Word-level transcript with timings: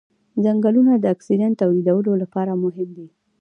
ځنګلونه 0.43 0.93
د 0.97 1.05
اکسیجن 1.13 1.51
تولیدولو 1.61 2.11
لپاره 2.21 2.51
مهم 2.63 2.89
دي 2.97 3.07